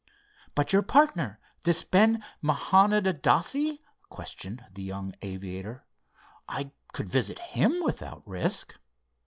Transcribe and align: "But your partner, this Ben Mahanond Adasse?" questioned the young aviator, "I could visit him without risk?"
"But 0.55 0.73
your 0.73 0.81
partner, 0.81 1.39
this 1.61 1.83
Ben 1.83 2.23
Mahanond 2.41 3.05
Adasse?" 3.05 3.77
questioned 4.09 4.65
the 4.73 4.81
young 4.81 5.13
aviator, 5.21 5.85
"I 6.49 6.71
could 6.91 7.07
visit 7.09 7.37
him 7.37 7.83
without 7.83 8.23
risk?" 8.27 8.79